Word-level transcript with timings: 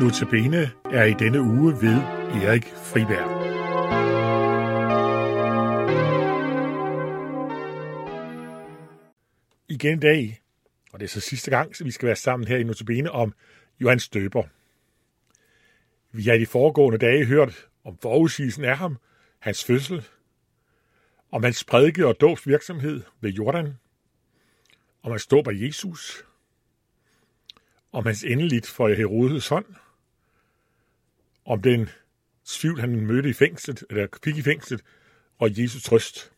Notabene 0.00 0.70
er 0.84 1.04
i 1.04 1.14
denne 1.14 1.40
uge 1.40 1.72
ved 1.72 1.96
Erik 2.42 2.64
Friberg. 2.64 3.48
Igen 9.68 9.98
i 9.98 10.00
dag, 10.00 10.40
og 10.92 11.00
det 11.00 11.06
er 11.06 11.10
så 11.10 11.20
sidste 11.20 11.50
gang, 11.50 11.76
så 11.76 11.84
vi 11.84 11.90
skal 11.90 12.06
være 12.06 12.16
sammen 12.16 12.48
her 12.48 12.56
i 12.56 12.62
Notabene 12.62 13.10
om 13.10 13.34
Johannes 13.80 14.02
Støber. 14.02 14.42
Vi 16.12 16.22
har 16.22 16.32
i 16.32 16.40
de 16.40 16.46
foregående 16.46 16.98
dage 16.98 17.24
hørt 17.24 17.68
om 17.84 17.98
forudsigelsen 18.02 18.64
af 18.64 18.76
ham, 18.76 18.96
hans 19.38 19.64
fødsel, 19.64 20.06
om 21.30 21.42
hans 21.44 21.64
prædike 21.64 22.06
og 22.06 22.20
dåbsvirksomhed 22.20 23.02
ved 23.20 23.30
Jordan, 23.30 23.74
om 25.02 25.10
hans 25.10 25.26
dåb 25.26 25.48
af 25.48 25.52
Jesus, 25.54 26.24
om 27.92 28.06
hans 28.06 28.24
endeligt 28.24 28.66
for 28.66 28.88
Herodes 28.88 29.48
hånd, 29.48 29.66
om 31.48 31.62
den 31.62 31.88
tvivl, 32.44 32.80
han 32.80 33.06
mødte 33.06 33.28
i 33.28 33.32
fængslet, 33.32 33.84
eller 33.90 34.06
fik 34.24 34.36
i 34.36 34.42
fængslet, 34.42 34.82
og 35.38 35.62
Jesus 35.62 35.82
trøst. 35.82 36.32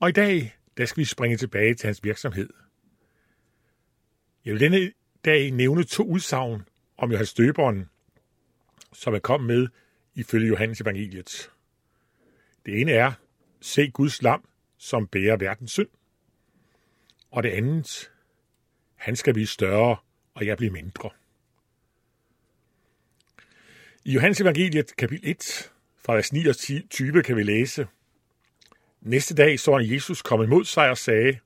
Og 0.00 0.08
i 0.08 0.12
dag, 0.12 0.56
der 0.76 0.84
skal 0.84 1.00
vi 1.00 1.04
springe 1.04 1.36
tilbage 1.36 1.74
til 1.74 1.86
hans 1.86 2.04
virksomhed. 2.04 2.48
Jeg 4.44 4.52
vil 4.52 4.60
denne 4.60 4.92
dag 5.24 5.50
nævne 5.50 5.84
to 5.84 6.04
udsagn 6.04 6.62
om 6.96 7.10
Johannes 7.10 7.34
Døberen, 7.34 7.88
som 8.92 9.14
er 9.14 9.18
kommet 9.18 9.46
med 9.46 9.68
ifølge 10.14 10.48
Johannes 10.48 10.80
evangeliet. 10.80 11.50
Det 12.66 12.80
ene 12.80 12.92
er, 12.92 13.12
se 13.60 13.90
Guds 13.90 14.22
lam, 14.22 14.48
som 14.78 15.06
bærer 15.06 15.36
verdens 15.36 15.72
synd. 15.72 15.88
Og 17.30 17.42
det 17.42 17.50
andet, 17.50 18.10
han 18.94 19.16
skal 19.16 19.32
blive 19.32 19.46
større, 19.46 19.96
og 20.34 20.46
jeg 20.46 20.56
bliver 20.56 20.72
mindre. 20.72 21.10
I 24.06 24.12
Johannes 24.12 24.40
evangeliet 24.40 24.96
kapitel 24.96 25.30
1, 25.30 25.72
fra 26.04 26.14
vers 26.14 26.32
9 26.32 26.46
og 26.46 26.56
20, 26.90 27.22
kan 27.22 27.36
vi 27.36 27.42
læse, 27.42 27.86
Næste 29.00 29.34
dag 29.34 29.60
så 29.60 29.76
han 29.76 29.92
Jesus 29.92 30.22
komme 30.22 30.44
imod 30.44 30.64
sig 30.64 30.90
og 30.90 30.98
sagde, 30.98 31.38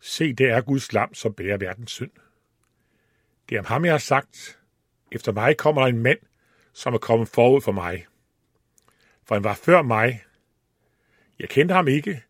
Se, 0.00 0.32
det 0.32 0.50
er 0.50 0.60
Guds 0.60 0.92
lam, 0.92 1.14
som 1.14 1.34
bærer 1.34 1.56
verdens 1.56 1.92
synd. 1.92 2.10
Det 3.48 3.54
er 3.54 3.58
om 3.58 3.64
ham, 3.64 3.84
jeg 3.84 3.92
har 3.92 3.98
sagt, 3.98 4.58
efter 5.12 5.32
mig 5.32 5.56
kommer 5.56 5.82
der 5.82 5.88
en 5.88 6.02
mand, 6.02 6.18
som 6.72 6.94
er 6.94 6.98
kommet 6.98 7.28
forud 7.28 7.60
for 7.60 7.72
mig. 7.72 8.06
For 9.26 9.34
han 9.34 9.44
var 9.44 9.54
før 9.54 9.82
mig. 9.82 10.24
Jeg 11.38 11.48
kendte 11.48 11.74
ham 11.74 11.88
ikke, 11.88 12.22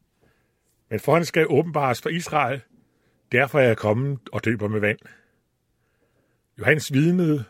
men 0.91 1.00
for 1.00 1.14
han 1.14 1.25
skal 1.25 1.47
åbenbares 1.48 2.02
for 2.02 2.08
Israel, 2.08 2.61
derfor 3.33 3.61
er 3.61 3.67
jeg 3.67 3.77
kommet 3.77 4.19
og 4.33 4.45
døber 4.45 4.69
med 4.69 4.80
vand. 4.80 4.98
Johannes 6.58 6.92
vidnede, 6.92 7.45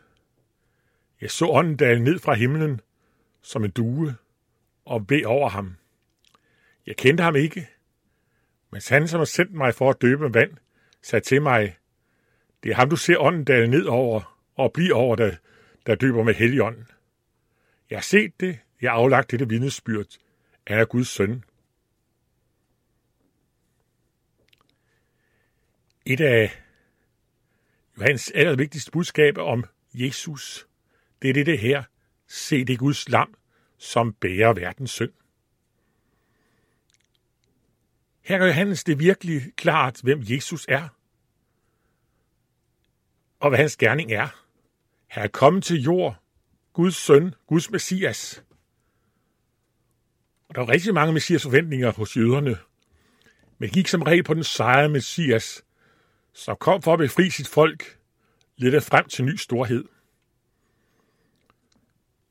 jeg 1.24 1.30
så 1.30 1.46
ånden 1.46 1.76
dale 1.76 2.04
ned 2.04 2.18
fra 2.18 2.34
himlen 2.34 2.80
som 3.42 3.64
en 3.64 3.70
due 3.70 4.16
og 4.84 5.04
ved 5.08 5.24
over 5.24 5.48
ham. 5.48 5.76
Jeg 6.86 6.96
kendte 6.96 7.22
ham 7.22 7.36
ikke, 7.36 7.68
men 8.70 8.80
han, 8.88 9.08
som 9.08 9.18
har 9.18 9.24
sendt 9.24 9.52
mig 9.52 9.74
for 9.74 9.90
at 9.90 10.02
døbe 10.02 10.22
med 10.22 10.30
vand, 10.30 10.52
sagde 11.02 11.24
til 11.24 11.42
mig, 11.42 11.76
det 12.62 12.70
er 12.70 12.74
ham, 12.74 12.90
du 12.90 12.96
ser 12.96 13.18
ånden 13.18 13.44
dale 13.44 13.66
ned 13.66 13.84
over 13.84 14.38
og 14.54 14.72
blive 14.72 14.94
over, 14.94 15.16
der, 15.16 15.36
der 15.86 15.94
døber 15.94 16.22
med 16.22 16.34
helligånden. 16.34 16.86
Jeg 17.90 17.96
har 17.96 18.02
set 18.02 18.40
det, 18.40 18.58
jeg 18.80 18.90
har 18.90 18.98
aflagt 18.98 19.30
dette 19.30 19.48
vidnesbyrd. 19.48 20.06
Han 20.66 20.78
er 20.78 20.84
Guds 20.84 21.08
søn. 21.08 21.44
Et 26.06 26.20
af 26.20 26.62
Johannes 27.98 28.30
allervigtigste 28.30 28.90
budskaber 28.90 29.42
om 29.42 29.64
Jesus, 29.94 30.66
det 31.22 31.30
er 31.30 31.34
det, 31.34 31.46
det 31.46 31.58
her. 31.58 31.82
Se 32.28 32.64
det 32.64 32.78
Guds 32.78 33.08
lam, 33.08 33.34
som 33.78 34.12
bærer 34.12 34.52
verdens 34.52 34.90
synd. 34.90 35.12
Her 38.22 38.38
gør 38.38 38.46
Johannes 38.46 38.84
det 38.84 38.98
virkelig 38.98 39.42
klart, 39.56 40.00
hvem 40.02 40.22
Jesus 40.22 40.66
er, 40.68 40.88
og 43.40 43.48
hvad 43.48 43.58
hans 43.58 43.76
gerning 43.76 44.12
er. 44.12 44.28
Han 45.06 45.24
er 45.24 45.28
kommet 45.28 45.64
til 45.64 45.82
jord, 45.82 46.16
Guds 46.72 46.96
søn, 46.96 47.34
Guds 47.46 47.70
messias. 47.70 48.44
Og 50.48 50.54
der 50.54 50.60
var 50.60 50.68
rigtig 50.68 50.94
mange 50.94 51.12
messias 51.12 51.42
forventninger 51.42 51.92
hos 51.92 52.16
jøderne, 52.16 52.58
men 53.58 53.70
gik 53.70 53.88
som 53.88 54.02
regel 54.02 54.22
på 54.22 54.34
den 54.34 54.44
sejre 54.44 54.88
messias, 54.88 55.64
som 56.32 56.56
kom 56.60 56.82
for 56.82 56.92
at 56.92 56.98
befri 56.98 57.30
sit 57.30 57.48
folk, 57.48 57.98
lidt 58.56 58.84
frem 58.84 59.08
til 59.08 59.24
ny 59.24 59.36
storhed. 59.36 59.84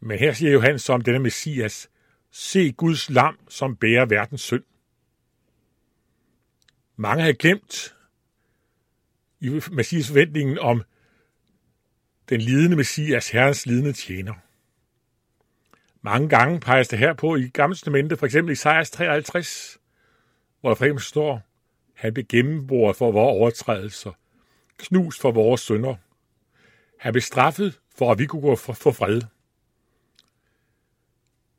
Men 0.05 0.19
her 0.19 0.33
siger 0.33 0.51
Johannes 0.51 0.89
om 0.89 1.01
denne 1.01 1.19
messias, 1.19 1.89
se 2.31 2.71
Guds 2.71 3.09
lam, 3.09 3.39
som 3.49 3.75
bærer 3.75 4.05
verdens 4.05 4.41
synd. 4.41 4.63
Mange 6.95 7.21
havde 7.21 7.33
glemt 7.33 7.95
i 9.39 9.61
Messias 9.71 10.07
forventningen 10.07 10.59
om 10.59 10.83
den 12.29 12.41
lidende 12.41 12.75
Messias, 12.75 13.29
Herrens 13.29 13.65
lidende 13.65 13.93
tjener. 13.93 14.33
Mange 16.01 16.29
gange 16.29 16.59
peges 16.59 16.87
det 16.87 16.99
her 16.99 17.13
på 17.13 17.35
i 17.35 17.47
Gamle 17.47 17.75
Testamente, 17.75 18.17
for 18.17 18.25
eksempel 18.25 18.51
i 18.51 18.53
Isaias 18.53 18.91
53, 18.91 19.77
hvor 20.61 20.69
der 20.69 20.75
for 20.75 20.85
eksempel 20.85 21.03
står, 21.03 21.41
han 21.95 22.13
blev 22.13 22.25
gennemboret 22.25 22.95
for 22.95 23.11
vores 23.11 23.37
overtrædelser, 23.37 24.11
knust 24.77 25.21
for 25.21 25.31
vores 25.31 25.61
synder. 25.61 25.95
Han 26.99 27.13
blev 27.13 27.21
straffet 27.21 27.79
for, 27.95 28.11
at 28.11 28.19
vi 28.19 28.25
kunne 28.25 28.57
få 28.57 28.91
fred. 28.91 29.21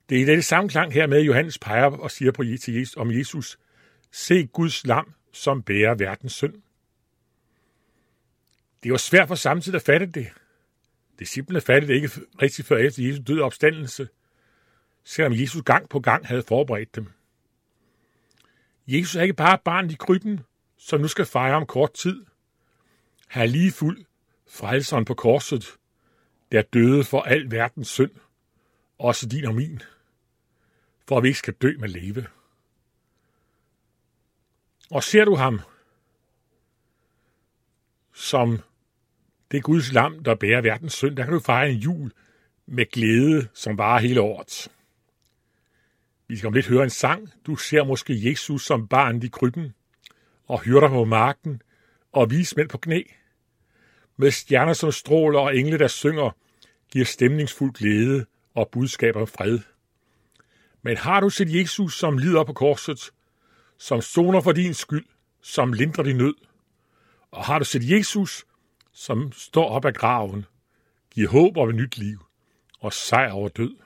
Det 0.08 0.18
er 0.18 0.22
i 0.22 0.24
dette 0.24 0.42
sammenklang 0.42 0.92
her 0.92 1.06
med, 1.06 1.22
Johannes 1.22 1.58
peger 1.58 1.84
og 1.84 2.10
siger 2.10 2.32
på 2.32 2.44
til 2.60 2.74
Jesus, 2.74 2.96
om 2.96 3.10
Jesus, 3.10 3.58
se 4.10 4.46
Guds 4.46 4.86
lam, 4.86 5.14
som 5.32 5.62
bærer 5.62 5.94
verdens 5.94 6.32
synd. 6.32 6.54
Det 8.82 8.90
var 8.90 8.98
svært 8.98 9.28
for 9.28 9.34
samtidig 9.34 9.76
at 9.76 9.82
fatte 9.82 10.06
det. 10.06 10.26
Disciplene 11.18 11.60
fattede 11.60 11.92
det 11.92 11.94
ikke 11.94 12.10
rigtig 12.42 12.64
før 12.64 12.76
efter 12.76 13.02
Jesus 13.02 13.24
døde 13.26 13.42
opstandelse, 13.42 14.08
selvom 15.04 15.32
Jesus 15.32 15.62
gang 15.62 15.88
på 15.88 16.00
gang 16.00 16.26
havde 16.26 16.42
forberedt 16.42 16.96
dem. 16.96 17.06
Jesus 18.86 19.16
er 19.16 19.22
ikke 19.22 19.34
bare 19.34 19.58
barn 19.64 19.90
i 19.90 19.94
krybben, 19.94 20.40
som 20.78 21.00
nu 21.00 21.08
skal 21.08 21.24
fejre 21.24 21.56
om 21.56 21.66
kort 21.66 21.92
tid. 21.92 22.24
Han 23.28 23.42
er 23.42 23.46
lige 23.46 23.72
fuld 23.72 24.04
frelseren 24.48 25.04
på 25.04 25.14
korset, 25.14 25.66
der 26.52 26.62
døde 26.62 27.04
for 27.04 27.22
al 27.22 27.50
verdens 27.50 27.88
synd, 27.88 28.10
også 28.98 29.26
din 29.26 29.44
og 29.44 29.54
min, 29.54 29.82
for 31.08 31.16
at 31.16 31.22
vi 31.22 31.28
ikke 31.28 31.38
skal 31.38 31.54
dø 31.54 31.72
med 31.78 31.88
leve. 31.88 32.26
Og 34.90 35.02
ser 35.02 35.24
du 35.24 35.34
ham 35.34 35.60
som 38.12 38.58
det 39.50 39.62
Guds 39.62 39.92
lam, 39.92 40.24
der 40.24 40.34
bærer 40.34 40.60
verdens 40.60 40.92
synd, 40.92 41.16
der 41.16 41.24
kan 41.24 41.32
du 41.32 41.40
fejre 41.40 41.70
en 41.70 41.78
jul 41.78 42.12
med 42.66 42.86
glæde, 42.86 43.48
som 43.54 43.78
varer 43.78 44.00
hele 44.00 44.20
året. 44.20 44.68
Vi 46.28 46.36
skal 46.36 46.46
om 46.46 46.52
lidt 46.52 46.66
høre 46.66 46.84
en 46.84 46.90
sang. 46.90 47.32
Du 47.46 47.56
ser 47.56 47.84
måske 47.84 48.30
Jesus 48.30 48.66
som 48.66 48.88
barn 48.88 49.22
i 49.22 49.28
krybben, 49.28 49.74
og 50.46 50.60
hyrder 50.60 50.88
på 50.88 51.04
marken, 51.04 51.62
og 52.12 52.30
vismænd 52.30 52.68
på 52.68 52.78
knæ. 52.78 53.02
Med 54.16 54.30
stjerner 54.30 54.72
som 54.72 54.92
stråler 54.92 55.40
og 55.40 55.56
engle, 55.56 55.78
der 55.78 55.88
synger, 55.88 56.30
giver 56.90 57.04
stemningsfuld 57.04 57.72
glæde 57.72 58.26
og 58.54 58.68
budskaber 58.72 59.24
fred. 59.24 59.58
Men 60.82 60.96
har 60.96 61.20
du 61.20 61.30
set 61.30 61.54
Jesus, 61.54 61.98
som 61.98 62.18
lider 62.18 62.44
på 62.44 62.52
korset, 62.52 63.10
som 63.78 64.00
soner 64.00 64.40
for 64.40 64.52
din 64.52 64.74
skyld, 64.74 65.06
som 65.42 65.72
lindrer 65.72 66.04
din 66.04 66.16
nød? 66.16 66.34
Og 67.30 67.44
har 67.44 67.58
du 67.58 67.64
set 67.64 67.90
Jesus, 67.90 68.46
som 68.92 69.32
står 69.32 69.68
op 69.68 69.84
af 69.84 69.94
graven, 69.94 70.46
giver 71.10 71.28
håb 71.28 71.56
om 71.56 71.68
et 71.68 71.74
nyt 71.74 71.98
liv 71.98 72.24
og 72.80 72.92
sejr 72.92 73.32
over 73.32 73.48
død? 73.48 73.76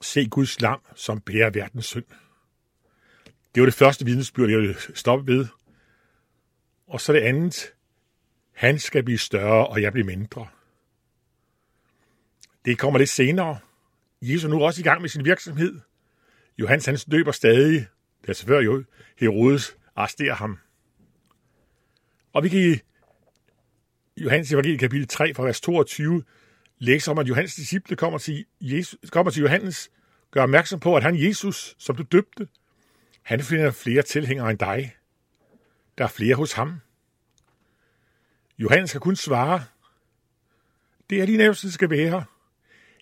Se 0.00 0.28
Guds 0.28 0.60
lam, 0.60 0.80
som 0.94 1.20
bærer 1.20 1.50
verdens 1.50 1.86
synd. 1.86 2.04
Det 3.54 3.60
var 3.60 3.66
det 3.66 3.74
første 3.74 4.04
vidnesbyrd, 4.04 4.50
jeg 4.50 4.58
ville 4.58 4.76
stoppe 4.94 5.32
ved. 5.32 5.46
Og 6.86 7.00
så 7.00 7.12
det 7.12 7.20
andet. 7.20 7.74
Han 8.52 8.78
skal 8.78 9.02
blive 9.02 9.18
større, 9.18 9.66
og 9.66 9.82
jeg 9.82 9.92
bliver 9.92 10.06
mindre. 10.06 10.48
Det 12.68 12.78
kommer 12.78 12.98
lidt 12.98 13.10
senere. 13.10 13.58
Jesus 14.22 14.44
er 14.44 14.48
nu 14.48 14.62
også 14.62 14.80
i 14.80 14.84
gang 14.84 15.00
med 15.00 15.08
sin 15.08 15.24
virksomhed. 15.24 15.80
Johannes 16.58 16.86
han 16.86 16.96
døber 17.10 17.32
stadig, 17.32 17.86
da 18.26 18.32
selvfølgelig 18.32 18.66
jo 18.66 18.84
Herodes 19.18 19.76
arresterer 19.96 20.34
ham. 20.34 20.58
Og 22.32 22.44
vi 22.44 22.48
kan 22.48 22.60
i 22.60 22.78
Johannes 24.16 24.52
evangelie 24.52 24.78
kapitel 24.78 25.08
3 25.08 25.34
fra 25.34 25.42
vers 25.42 25.60
22 25.60 26.24
læse 26.78 27.10
om, 27.10 27.18
at 27.18 27.28
Johannes 27.28 27.54
disciple 27.54 27.96
kommer 27.96 28.18
til, 28.18 28.44
Jesus, 28.60 29.10
kommer 29.10 29.30
til 29.30 29.42
Johannes, 29.42 29.90
gør 30.30 30.42
opmærksom 30.42 30.80
på, 30.80 30.96
at 30.96 31.02
han 31.02 31.22
Jesus, 31.22 31.74
som 31.78 31.96
du 31.96 32.02
døbte, 32.02 32.48
han 33.22 33.40
finder 33.40 33.70
flere 33.70 34.02
tilhængere 34.02 34.50
end 34.50 34.58
dig. 34.58 34.96
Der 35.98 36.04
er 36.04 36.08
flere 36.08 36.34
hos 36.34 36.52
ham. 36.52 36.80
Johannes 38.58 38.92
kan 38.92 39.00
kun 39.00 39.16
svare, 39.16 39.64
det 41.10 41.22
er 41.22 41.26
din 41.26 41.38
nævste 41.38 41.72
skal 41.72 41.90
være. 41.90 42.24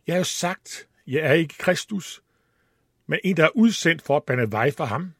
Jeg 0.06 0.14
har 0.14 0.18
jo 0.18 0.24
sagt, 0.24 0.88
jeg 1.06 1.20
er 1.20 1.32
ikke 1.32 1.54
Kristus, 1.58 2.22
men 3.06 3.18
en, 3.24 3.36
der 3.36 3.44
er 3.44 3.56
udsendt 3.56 4.02
for 4.02 4.16
at 4.16 4.24
bande 4.24 4.52
vej 4.52 4.70
for 4.70 4.84
ham. 4.84 5.12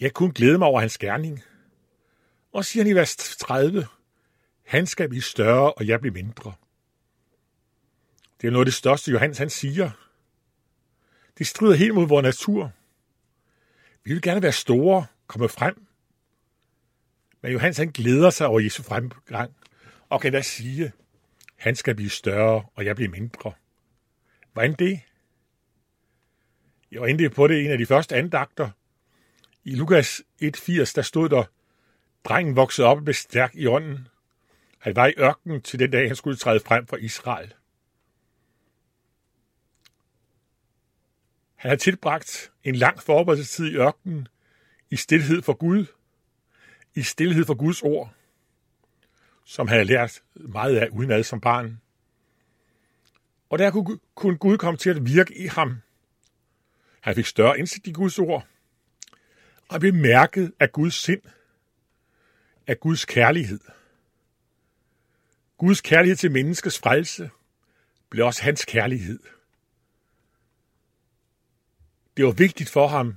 Jeg 0.00 0.12
kunne 0.12 0.32
glæde 0.32 0.58
mig 0.58 0.68
over 0.68 0.80
hans 0.80 0.98
gerning. 0.98 1.42
Og 2.52 2.64
siger 2.64 2.84
han 2.84 2.90
i 2.90 2.94
vers 2.94 3.16
30, 3.16 3.86
han 4.66 4.86
skal 4.86 5.08
blive 5.08 5.22
større, 5.22 5.72
og 5.72 5.86
jeg 5.86 6.00
bliver 6.00 6.14
mindre. 6.14 6.52
Det 8.40 8.46
er 8.46 8.50
noget 8.50 8.62
af 8.62 8.66
det 8.66 8.74
største, 8.74 9.10
Johannes 9.10 9.38
han 9.38 9.50
siger. 9.50 9.90
Det 11.38 11.46
strider 11.46 11.74
helt 11.74 11.94
mod 11.94 12.08
vores 12.08 12.22
natur. 12.22 12.72
Vi 14.04 14.12
vil 14.12 14.22
gerne 14.22 14.42
være 14.42 14.52
store, 14.52 15.06
komme 15.26 15.48
frem. 15.48 15.86
Men 17.40 17.52
Johannes 17.52 17.76
han 17.76 17.88
glæder 17.88 18.30
sig 18.30 18.46
over 18.46 18.60
Jesu 18.60 18.82
fremgang, 18.82 19.54
og 20.08 20.20
kan 20.20 20.32
da 20.32 20.42
sige, 20.42 20.92
han 21.64 21.76
skal 21.76 21.94
blive 21.94 22.10
større, 22.10 22.66
og 22.74 22.84
jeg 22.84 22.96
bliver 22.96 23.10
mindre. 23.10 23.52
Hvordan 24.52 24.72
det? 24.72 25.00
Jeg 26.90 27.00
var 27.00 27.06
inde 27.06 27.30
på 27.30 27.46
det 27.46 27.54
i 27.60 27.64
en 27.64 27.70
af 27.70 27.78
de 27.78 27.86
første 27.86 28.16
andagter. 28.16 28.70
I 29.64 29.74
Lukas 29.74 30.22
1.80, 30.42 30.92
der 30.94 31.02
stod 31.02 31.28
der, 31.28 31.44
drengen 32.24 32.56
voksede 32.56 32.86
op 32.86 32.96
og 32.96 33.04
blev 33.04 33.14
stærk 33.14 33.54
i 33.54 33.66
ånden. 33.66 34.08
Han 34.78 34.96
var 34.96 35.06
i 35.06 35.14
ørkenen 35.18 35.62
til 35.62 35.78
den 35.78 35.90
dag, 35.90 36.06
han 36.06 36.16
skulle 36.16 36.36
træde 36.36 36.60
frem 36.60 36.86
for 36.86 36.96
Israel. 36.96 37.54
Han 41.54 41.68
har 41.68 41.76
tilbragt 41.76 42.52
en 42.64 42.74
lang 42.74 43.02
forberedelsestid 43.02 43.66
i 43.66 43.76
ørkenen, 43.76 44.28
i 44.90 44.96
stillhed 44.96 45.42
for 45.42 45.52
Gud, 45.52 45.86
i 46.94 47.02
stillhed 47.02 47.44
for 47.44 47.54
Guds 47.54 47.82
ord, 47.82 48.14
som 49.44 49.68
havde 49.68 49.84
lært 49.84 50.22
meget 50.34 50.76
af 50.76 50.88
udenad 50.88 51.22
som 51.22 51.40
barn. 51.40 51.80
Og 53.50 53.58
der 53.58 53.98
kunne 54.14 54.38
Gud 54.38 54.58
komme 54.58 54.78
til 54.78 54.90
at 54.90 55.06
virke 55.06 55.38
i 55.38 55.46
ham. 55.46 55.76
Han 57.00 57.14
fik 57.14 57.26
større 57.26 57.58
indsigt 57.58 57.86
i 57.86 57.92
Guds 57.92 58.18
ord, 58.18 58.46
og 59.68 59.80
blev 59.80 59.94
mærket 59.94 60.52
af 60.60 60.72
Guds 60.72 60.94
sind, 60.94 61.22
af 62.66 62.80
Guds 62.80 63.04
kærlighed. 63.04 63.60
Guds 65.58 65.80
kærlighed 65.80 66.16
til 66.16 66.32
menneskets 66.32 66.78
frelse 66.78 67.30
blev 68.10 68.26
også 68.26 68.42
hans 68.42 68.64
kærlighed. 68.64 69.18
Det 72.16 72.24
var 72.24 72.32
vigtigt 72.32 72.70
for 72.70 72.88
ham, 72.88 73.16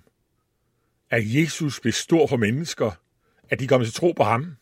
at 1.10 1.24
Jesus 1.26 1.80
blev 1.80 1.94
stor 1.94 2.28
for 2.28 2.38
mennesker, 2.38 2.92
at 3.50 3.60
de 3.60 3.68
kom 3.68 3.84
til 3.84 3.94
tro 3.94 4.12
på 4.12 4.24
ham. 4.24 4.58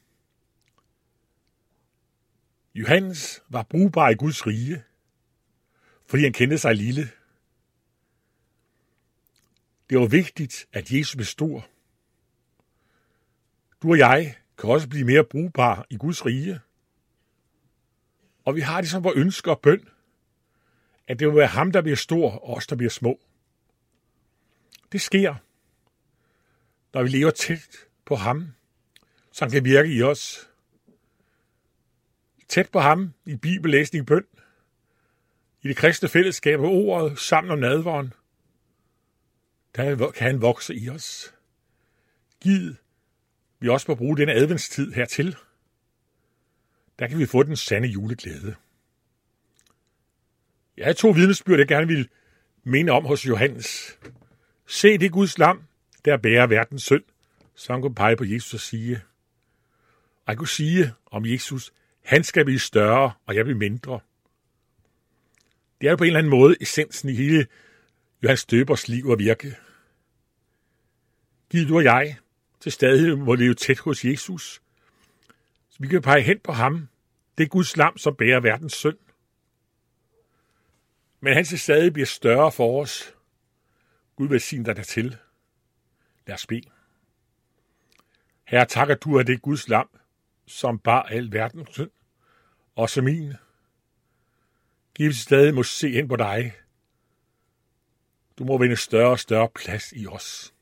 Johannes 2.75 3.43
var 3.49 3.63
brugbar 3.63 4.09
i 4.09 4.15
Guds 4.15 4.47
rige, 4.47 4.83
fordi 6.05 6.23
han 6.23 6.33
kendte 6.33 6.57
sig 6.57 6.75
lille. 6.75 7.11
Det 9.89 9.99
var 9.99 10.07
vigtigt, 10.07 10.67
at 10.73 10.91
Jesus 10.91 11.15
blev 11.15 11.25
stor. 11.25 11.67
Du 13.81 13.89
og 13.89 13.97
jeg 13.97 14.35
kan 14.57 14.69
også 14.69 14.89
blive 14.89 15.05
mere 15.05 15.23
brugbar 15.23 15.85
i 15.89 15.97
Guds 15.97 16.25
rige. 16.25 16.59
Og 18.45 18.55
vi 18.55 18.61
har 18.61 18.81
det 18.81 18.89
som 18.89 19.03
vores 19.03 19.17
ønsker 19.17 19.51
og 19.51 19.61
bøn, 19.61 19.89
at 21.07 21.19
det 21.19 21.27
vil 21.27 21.35
være 21.35 21.47
ham, 21.47 21.71
der 21.71 21.81
bliver 21.81 21.95
stor, 21.95 22.31
og 22.31 22.55
os, 22.55 22.67
der 22.67 22.75
bliver 22.75 22.89
små. 22.89 23.19
Det 24.91 25.01
sker, 25.01 25.35
når 26.93 27.03
vi 27.03 27.09
lever 27.09 27.31
tæt 27.31 27.69
på 28.05 28.15
ham, 28.15 28.47
som 29.31 29.51
kan 29.51 29.65
virke 29.65 29.93
i 29.93 30.01
os. 30.01 30.49
Tæt 32.47 32.69
på 32.69 32.79
ham 32.79 33.13
i 33.25 33.35
bibellæsning 33.35 34.07
bøn, 34.07 34.25
i 35.61 35.67
det 35.67 35.77
kristne 35.77 36.09
fællesskab 36.09 36.59
med 36.59 36.69
ordet 36.69 37.19
sammen 37.19 37.51
om 37.51 37.59
nadvåren, 37.59 38.13
der 39.75 40.11
kan 40.11 40.27
han 40.27 40.41
vokse 40.41 40.75
i 40.75 40.89
os. 40.89 41.33
Giv 42.41 42.75
vi 43.59 43.69
også 43.69 43.85
må 43.87 43.95
bruge 43.95 44.17
denne 44.17 44.33
adventstid 44.33 44.91
hertil. 44.91 45.35
Der 46.99 47.07
kan 47.07 47.19
vi 47.19 47.25
få 47.25 47.43
den 47.43 47.55
sande 47.55 47.87
juleglæde. 47.87 48.55
Jeg 50.77 50.85
har 50.85 50.93
to 50.93 51.09
vidnesbyrd, 51.09 51.59
jeg 51.59 51.67
gerne 51.67 51.87
vil 51.87 52.09
minde 52.63 52.91
om 52.91 53.05
hos 53.05 53.27
Johannes. 53.27 53.97
Se 54.67 54.97
det 54.97 55.11
Guds 55.11 55.37
lam, 55.37 55.63
der 56.05 56.17
bærer 56.17 56.47
verdens 56.47 56.83
synd, 56.83 57.03
så 57.55 57.73
han 57.73 57.81
kunne 57.81 57.95
pege 57.95 58.17
på 58.17 58.23
Jesus 58.23 58.53
og 58.53 58.59
sige, 58.59 59.01
og 60.25 60.31
jeg 60.31 60.37
kunne 60.37 60.47
sige 60.47 60.93
om 61.05 61.25
Jesus, 61.25 61.73
han 62.05 62.23
skal 62.23 62.45
blive 62.45 62.59
større, 62.59 63.11
og 63.25 63.35
jeg 63.35 63.45
bliver 63.45 63.57
mindre. 63.57 63.99
Det 65.81 65.89
er 65.89 65.95
på 65.95 66.03
en 66.03 66.07
eller 66.07 66.19
anden 66.19 66.29
måde 66.29 66.55
essensen 66.61 67.09
i 67.09 67.13
hele 67.13 67.47
Johannes 68.23 68.45
Døbers 68.45 68.87
liv 68.87 69.07
og 69.07 69.19
virke. 69.19 69.55
Giv 71.49 71.67
du 71.67 71.75
og 71.75 71.83
jeg 71.83 72.17
til 72.59 72.71
stadighed 72.71 73.15
må 73.15 73.35
leve 73.35 73.53
tæt 73.53 73.79
hos 73.79 74.05
Jesus. 74.05 74.61
Så 75.69 75.77
vi 75.79 75.87
kan 75.87 76.01
pege 76.01 76.21
hen 76.21 76.39
på 76.39 76.51
ham. 76.51 76.87
Det 77.37 77.43
er 77.43 77.47
Guds 77.47 77.77
lam, 77.77 77.97
som 77.97 78.15
bærer 78.15 78.39
verdens 78.39 78.73
synd. 78.73 78.97
Men 81.19 81.33
han 81.33 81.45
til 81.45 81.59
stadig 81.59 81.93
bliver 81.93 82.05
større 82.05 82.51
for 82.51 82.81
os. 82.81 83.15
Gud 84.15 84.27
velsign 84.27 84.63
dig 84.63 84.75
dertil. 84.75 85.17
Lad 86.27 86.35
os 86.35 86.47
bede. 86.47 86.69
Herre, 88.43 88.65
tak 88.65 88.89
at 88.89 89.03
du 89.03 89.15
er 89.15 89.23
det 89.23 89.41
Guds 89.41 89.69
lam, 89.69 89.89
som 90.47 90.79
bar 90.79 91.03
al 91.03 91.31
verdens 91.31 91.69
synd, 91.71 91.91
også 92.75 93.01
min. 93.01 93.33
Givet 94.95 95.15
stadig 95.15 95.53
må 95.55 95.63
se 95.63 95.91
ind 95.91 96.09
på 96.09 96.15
dig. 96.15 96.53
Du 98.39 98.43
må 98.43 98.57
vinde 98.57 98.75
større 98.75 99.09
og 99.09 99.19
større 99.19 99.49
plads 99.55 99.93
i 99.95 100.07
os. 100.07 100.53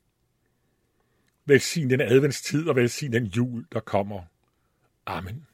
Velsign 1.44 1.90
den 1.90 2.00
adventstid 2.00 2.68
og 2.68 2.76
velsign 2.76 3.12
den 3.12 3.26
jul, 3.26 3.66
der 3.72 3.80
kommer. 3.80 4.22
Amen. 5.06 5.46